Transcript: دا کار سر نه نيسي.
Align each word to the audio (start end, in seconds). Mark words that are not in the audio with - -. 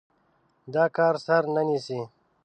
دا 0.73 0.85
کار 0.95 1.15
سر 1.25 1.43
نه 1.55 1.61
نيسي. 1.67 1.99